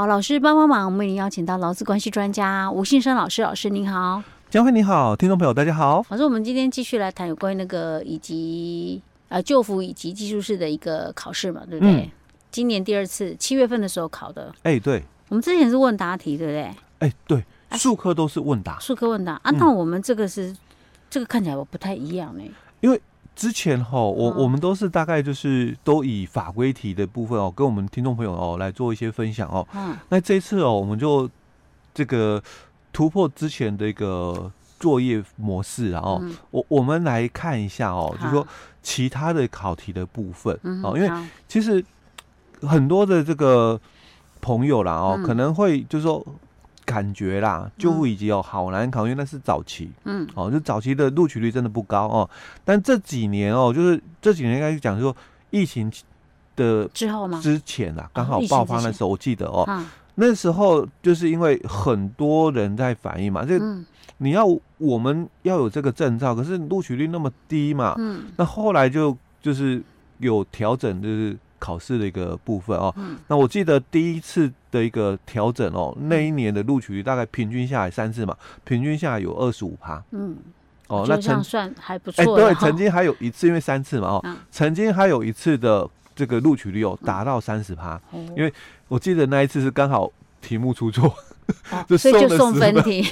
[0.00, 6.02] 好，老师帮帮忙，我们已经邀请到劳资关系专家吴信生老师，老师您好，江辉你好，听众朋友大家好。
[6.08, 11.96] 老师，我们今天继续来谈有关于那个以及呃就服以及技术式的一个考试嘛，对不对？
[11.96, 12.10] 嗯、
[12.50, 16.62] 今年第二次七月份的时候考的，哎、欸，对，我们之前是问答题，对不对？
[16.62, 20.56] 哎、欸，对，术科都是问答，术科问答啊，那我们这个是、嗯、
[21.10, 22.42] 这个看起来我不太一样呢，
[22.80, 22.98] 因为。
[23.36, 29.66] 之前哈，我我们都是大概就是都以法规题的部分哦，跟我们听众朋友哦来做一些分享哦。
[29.74, 29.96] 嗯。
[30.08, 31.28] 那这一次哦，我们就
[31.94, 32.42] 这个
[32.92, 38.46] 突破之前的一个作业模式，然后我我们来看一下哦，就是说
[38.82, 41.10] 其他的考题的部分哦，因为
[41.48, 41.84] 其实
[42.62, 43.80] 很多的这个
[44.40, 46.24] 朋友啦哦，可能会就是说。
[46.90, 52.28] 感觉啦，就服以及哦，好难考，因为那是早期，嗯，哦，就早期的录取率真的不高哦。
[52.64, 55.14] 但这几年哦，就是这几年应该是讲说
[55.50, 55.92] 疫情
[56.56, 57.40] 的之后吗？
[57.40, 59.64] 之前啊，刚好爆发的时候，我记得哦，
[60.16, 63.58] 那时候就是因为很多人在反映嘛，这
[64.18, 64.44] 你要
[64.78, 69.82] 我们要有这个证照，可是录取率那么低嘛，嗯，那后来就就是
[70.18, 71.38] 有调整，就是。
[71.60, 80.02] 考试的一个部分哦，嗯、那我记得第一次的一个调整哦，那一年的录取率大概平均下来三次嘛，平均下来有二十五趴。
[80.12, 80.36] 嗯，
[80.88, 82.22] 哦，那这样算还不错。
[82.22, 88.52] 哎，对，曾经还有一次，因为三次嘛哦，嗯、曾经还有一次的这个录取率有达到三十趴，嗯、因为
[88.88, 91.14] 我记得那一次是刚好题目出错，
[91.70, 93.06] 哦、 就所以就送分题，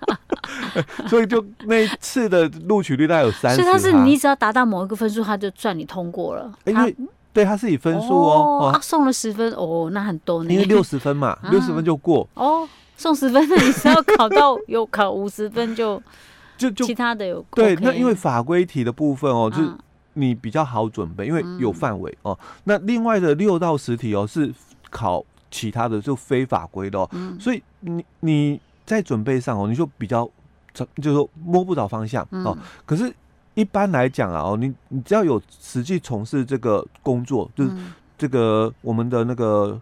[1.06, 3.62] 所以就那一次的录取率大概有三十。
[3.62, 6.52] 所以他是你只要达到某一个分数，他就算你通过了。
[6.64, 6.96] 因为
[7.38, 10.52] 对，他是以分数哦，送了十分哦，那很多呢。
[10.52, 12.68] 因为六十分嘛， 六十、啊、分就过哦。
[12.96, 16.02] 送十分的，你是要考到有考五十分就
[16.58, 17.76] 就就其他的有对。
[17.76, 19.70] 那因为法规题的部分哦，就是
[20.14, 22.36] 你比较好准备，因为有范围哦。
[22.64, 24.52] 那另外的六到十题哦是
[24.90, 27.08] 考其他的，就非法规的哦。
[27.12, 30.28] 嗯、所以你你在准备上哦，你就比较
[30.74, 32.58] 就是说摸不着方向哦。
[32.58, 33.14] 嗯、可是。
[33.58, 37.70] 一般来讲啊，哦，你你只要有实际从事这个工作，就是
[38.16, 39.80] 这个我们的那个，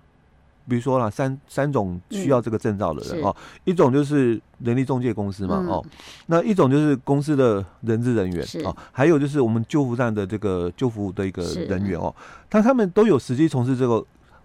[0.67, 5.85] 比如说啦，三三种需要这个证照的人哦，一种就是人力中介公司嘛，哦，
[6.25, 12.01] 那一种就是公司的人资人员哦，还有就是我们救护站的这个救服的一个人员。
[12.01, 12.15] 哦，
[12.49, 14.03] 他他们都有实际从事这个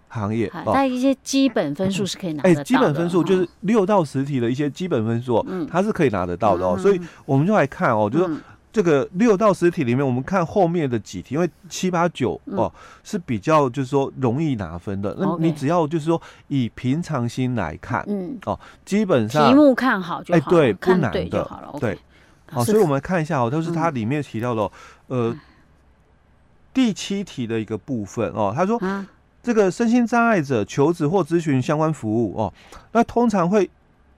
[0.08, 2.60] 行业，那一些基本分数是可以拿得到的。
[2.60, 8.36] 哎，基本分数就是六到十题的一些基本分数，嗯，它是可以拿得到的哦，所以我们就来看哦，就是。
[8.72, 12.72] 这个六到十题里面，我们看后面的几题，因为七八九哦
[13.04, 15.14] 是比较就是说容易拿分的。
[15.18, 18.38] 那你只要就是说以平常心来看，嗯。
[18.46, 21.46] 哦，基本上题目看好就好，哎对，不难的，
[21.78, 21.98] 对，
[22.46, 24.70] 好，所以我们看一下哦，就是它里面提到的，
[25.08, 25.36] 呃，
[26.72, 28.80] 第七题的一个部分哦，他说
[29.42, 32.52] 这个身心障碍者求职或咨询相关服务哦，
[32.92, 33.70] 那通常会。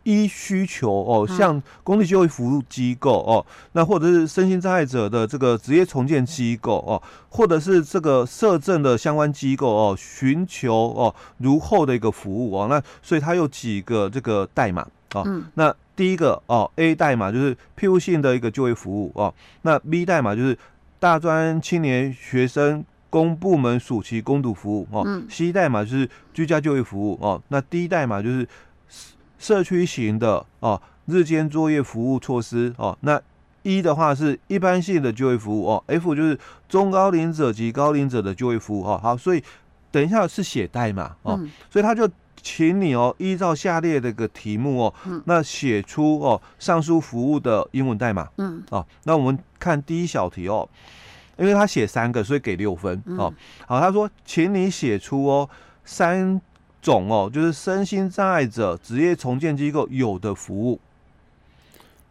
[0.05, 19.33] 依需求哦，像公立就业服务机构哦，那或者是身心障碍者的这个职业重建机构哦，或者是这个社政的相关机构哦，寻求哦如后的一个服务哦，那所以它有几个这个代码哦，嗯、那第一个哦 A 代码就是庇护性的一个就业服务哦，
[19.63, 20.57] 那 B 代码就是
[21.01, 28.47] 大专青年学生公部门暑期工读服务哦、嗯、，C 代码就是居家就业服务哦，那 D 代码就是。
[29.45, 33.21] 社区型的哦，日间作业服务措施哦，那
[33.63, 38.99] 一的话是一般性的就业服务哦，F 就是中高龄者及高龄者的就业服务哦。
[39.03, 39.45] 好，所以
[39.91, 42.09] 等一下是写代码哦，嗯、所以他就
[42.41, 48.27] 请你哦，依照下列的个题目哦，嗯、那写出哦上述服务的英文代码。
[48.39, 50.67] 嗯，哦，那我们看第一小题哦，
[51.37, 53.31] 因为他写三个，所以给六分哦。
[53.67, 55.51] 好，他说，请你写出哦
[55.85, 56.41] 三。
[56.85, 60.79] 种哦，就是身心障碍者职业重建机构有的服务。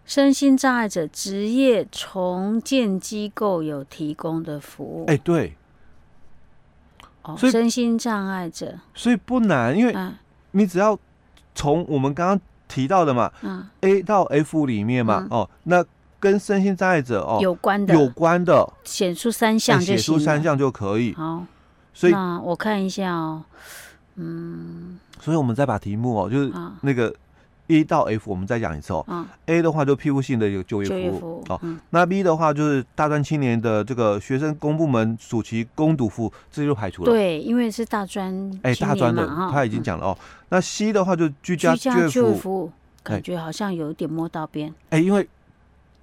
[0.04, 5.06] 身心障碍者职业重建机构有提供的服务。
[5.08, 5.54] 哎，对。
[7.22, 9.96] 哦，所以身心障碍者，所以不难，因为
[10.52, 10.98] 你只要
[11.56, 15.86] 从我们刚刚提到的嘛，嗯，A 到 F 里面嘛，哦，那
[16.20, 21.14] 跟身心障碍者哦有关的，有关的，写出三项就行，写出三项就可以。
[21.14, 21.46] 好，
[21.94, 23.46] 所以那我看一下哦。
[24.16, 26.52] 嗯，所以我们再把题目哦，就是
[26.82, 27.14] 那个
[27.68, 29.04] A 到 F，我们再讲一次哦。
[29.08, 31.60] 嗯，A 的话就庇护性的一个就业服务，哦，
[31.92, 37.12] 那 B 的话就是大专青年的这个学生公部门暑期工读服务，这就排除了。
[37.12, 40.18] 对，因为是大专，哎，大专的他已经讲了哦。
[40.50, 42.72] 那 C 的话就居家就业服务，
[43.02, 44.72] 感觉好像有点摸到边。
[44.90, 45.28] 哎，因为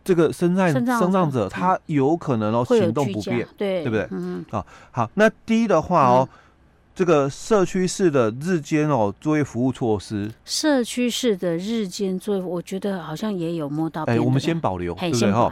[0.03, 4.09] 这个身障身障者他有可能哦行动不便，对，对不对？
[4.11, 6.29] 嗯，好，好，那 D 的话哦。
[7.01, 14.03] 这个社区式的日间哦作业服务措施，社区式的日间作业，我觉得好像也有摸到。
[14.03, 15.51] 哎，我们先保留，对不对哈？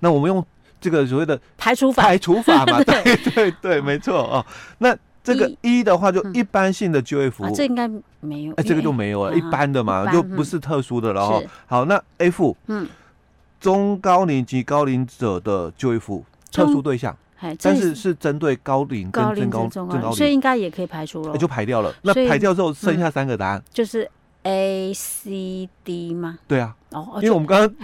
[0.00, 0.44] 那我们用
[0.78, 4.44] 这个所谓的排除法，排除法嘛， 对对对，没错哦。
[4.76, 4.94] 那
[5.24, 7.88] 这个一的话，就一般性的就业服务，这应该
[8.20, 8.52] 没有。
[8.56, 11.42] 哎，这个就没有了，一般的嘛，就不是特殊的了哈。
[11.64, 12.86] 好，那 F，嗯，
[13.58, 17.16] 中高龄及高龄者的就业服务，特殊对象。
[17.62, 21.94] 但是是针对高龄跟中高中高龄，所以应该也可以排除了，就排掉了。
[22.02, 24.08] 那排掉之后剩下三个答案，就是
[24.42, 26.38] A、C、D 吗？
[26.46, 27.76] 对啊，哦，因为我们刚刚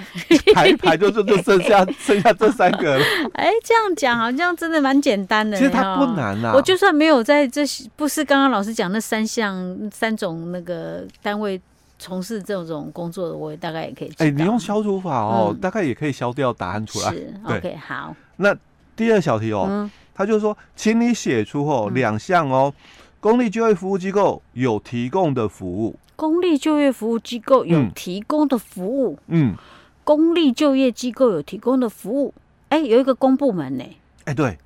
[0.55, 3.05] 排一排，就就就剩下 剩下这三个了。
[3.35, 5.57] 哎，这样讲好像真的蛮简单的。
[5.57, 7.63] 其实它不难啊，我就算没有在这，
[7.97, 11.61] 不是刚刚老师讲那三项三种那个单位
[11.99, 14.13] 从事这种工作的，我也大概也可以。
[14.19, 17.11] 哎，你用消除法哦，大概也可以消掉答案出来。
[17.11, 18.15] 是，OK，好。
[18.37, 18.55] 那。
[18.97, 22.73] 第二小题哦，嗯、他就说，请你写出哦两项哦，
[23.21, 25.97] 公立就业服务机构有提供的服务。
[26.17, 29.55] 公立就业服务机构有提供的服务，嗯，
[30.03, 32.33] 公立就业机构有提供的服务，
[32.71, 33.85] 哎，有一个公部门呢，
[34.25, 34.57] 哎，对，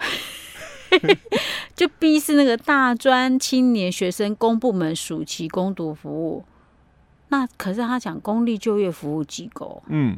[1.75, 6.45] 就 B 是那个大专青年学生公部门暑期攻读服务，
[7.31, 10.17] 那可是他讲公立就业服务机构，嗯，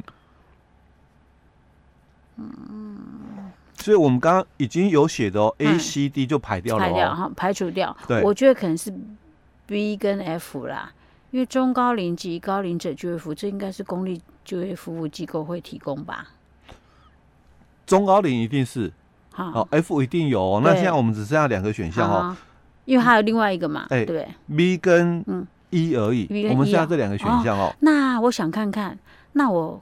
[2.37, 2.72] 嗯。
[3.83, 7.93] 所以我们刚刚已经有写的哦，A、C、D 就排掉了，排掉哈，排除掉。
[8.07, 8.93] 对，我觉得可能是
[9.65, 10.89] B 跟 F 啦，
[11.31, 16.29] 因为中高龄及高龄者就业服务，这应该是公立就业服务机构会提供吧？
[17.85, 18.89] 中高龄一定是，
[19.31, 20.41] 好，F 一定有。
[20.41, 22.37] 哦那现在我们只剩下两个选项哦，
[22.85, 24.25] 因为还有另外一个嘛，哎对
[24.55, 25.25] ，B 跟
[25.71, 26.47] E 而已。
[26.51, 27.75] 我们剩下这两个选项哦。
[27.81, 28.97] 那我想看看，
[29.33, 29.81] 那我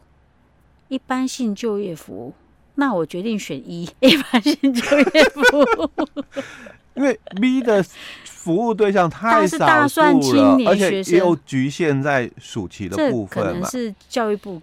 [0.87, 2.33] 一般性就业服务。
[2.81, 6.09] 那我决定选一，一般性就业服务，
[6.97, 7.85] 因为 B 的
[8.25, 14.59] 服务对象太少数了，而且又局限在暑期的部分嘛，可能是教育部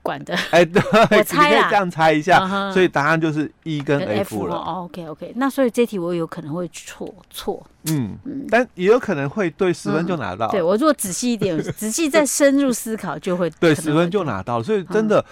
[0.00, 0.32] 管的。
[0.52, 0.80] 哎，对，
[1.18, 4.54] 我猜啦，这样猜一下，所以答案就是一跟 F 了。
[4.54, 10.46] OK OK，那所以这题我有可能会错错，嗯嗯，但也有可能会对十分就拿到。
[10.52, 14.62] 对，我如果仔细一点， 仔细再深入思考，就会对十分就拿到。
[14.62, 15.24] 所以真的。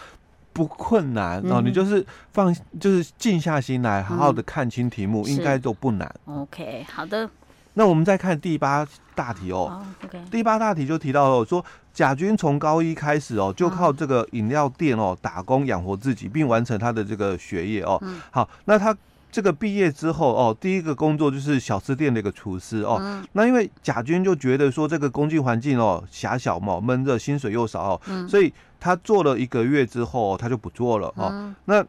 [0.58, 6.12] 不困难哦，你就是放，就是静下心来，好好的看清题目，应该都不难。
[6.24, 7.30] OK，好的。
[7.74, 8.84] 那我们再看第八
[9.14, 9.86] 大题哦。
[10.02, 11.64] OK，第八大题就提到了说，
[11.94, 18.02] 贾军从高一开始哦，就靠这个饮料店哦打工养活自己，并完成他的这个学业哦。
[18.32, 18.92] 好，那他。
[19.30, 22.98] 这个毕业之后哦，第一个工作就是小吃店的一个厨师哦。
[23.00, 31.28] 嗯、那因为贾军就觉得说这个工作环境哦狭小嘛，闷热，薪水又少哦，嗯、所以他做了一个月之后，他就不做了哦。
[31.30, 31.84] 嗯、那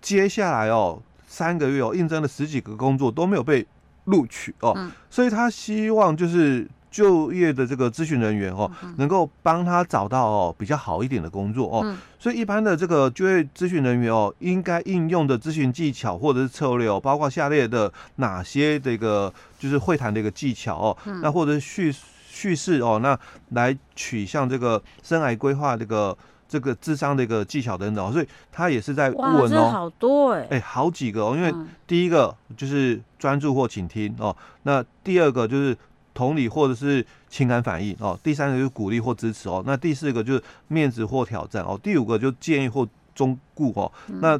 [0.00, 3.66] 接下来哦三个月哦，应征了十几个工作都没有被
[4.04, 6.68] 录取哦，嗯、所以他希望就是。
[6.90, 21.94] 就业的这个咨询人员哦，能够帮他找到哦比较好一点的工作哦，嗯、所以一般的这个就业咨询人员哦，应该应用的咨询技巧或者是策略哦，包括下列的哪些这个就是会谈的一个技巧哦，嗯、那或者叙
[22.26, 23.18] 叙事哦，那
[23.50, 26.16] 来取向这个生涯规划这个
[26.48, 31.54] 这个智商的一个技巧等等，所以他也是在问哦，好多哎、欸，好几个哦，因为
[31.86, 35.76] 第一个就是专注或倾听哦，那第二个就是。
[36.18, 44.36] 同理或者是情感反应哦，第三个就是鼓励或支持哦，那第四个就是面子或挑战哦，第五个就是建议或忠固哦，那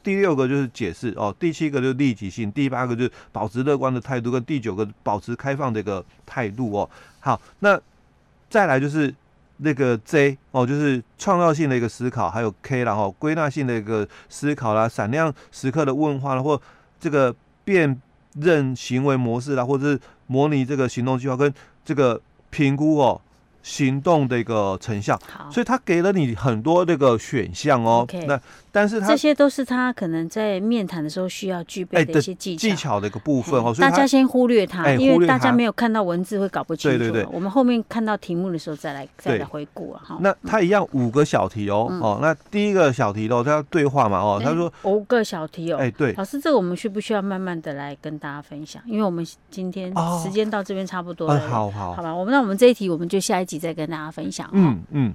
[0.00, 6.88] 第六个就是解释哦，第七个就是立即性，第八个就是保持乐观的态度，跟第九个保持开放的一个态度哦。
[7.18, 7.76] 好，那
[8.48, 9.12] 再来就是
[9.56, 16.62] 那个 J 哦，就是创造性的一个思考，还有 K 然后归纳性的一个思考啦，闪亮时刻的问话啦，或
[17.00, 17.34] 这个
[17.64, 18.00] 辨
[18.34, 20.00] 认行为模式啦，或者是。
[20.32, 21.52] 模拟这个行动计划跟
[21.84, 23.20] 这个评估哦。
[23.62, 28.06] 行动的一个成效，好，所以他给了你很多这个选项哦。
[28.26, 28.40] 那
[28.70, 33.72] 但是他这些都是他可能在面谈的时候需要具备的一些技巧、技巧的一个部分哦。
[33.72, 36.98] 所以大家先忽略它，因为大家没有看到文字会搞不清楚。
[36.98, 40.02] 对对对，我们后面看到题目的时候再来再来回顾啊。
[40.20, 42.18] 那他一样五个小题哦哦。
[42.22, 44.40] 那第一个小题哦，他要对话嘛哦。
[44.42, 45.78] 他说五个小题哦。
[45.78, 48.82] 哎对，老师，这个我们需不需要慢慢的来跟大家分享？
[48.86, 49.92] 因为我们今天
[50.22, 51.38] 时间到这边差不多了。
[51.48, 52.14] 好好，好吧。
[52.14, 54.48] 我们那我们这一题我们就下一再跟大家分享。
[54.52, 55.14] 嗯嗯，